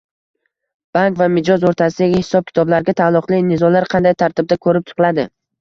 Bank 0.97 1.19
va 1.19 1.27
mijoz 1.33 1.67
o‘rtasidagi 1.71 2.21
hisob-kitoblarga 2.23 2.97
taalluqli 3.03 3.43
nizolar 3.53 3.89
qanday 3.95 4.21
tartibda 4.25 4.63
ko‘rib 4.67 4.91
chiqiladi? 4.91 5.29